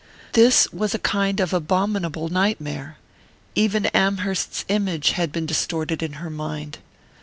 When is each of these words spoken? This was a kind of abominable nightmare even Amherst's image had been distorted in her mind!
This 0.31 0.67
was 0.73 0.95
a 0.95 1.05
kind 1.05 1.39
of 1.39 1.53
abominable 1.53 2.27
nightmare 2.27 2.97
even 3.53 3.85
Amherst's 3.93 4.65
image 4.67 5.11
had 5.11 5.31
been 5.31 5.45
distorted 5.45 6.01
in 6.01 6.13
her 6.13 6.31
mind! 6.31 6.79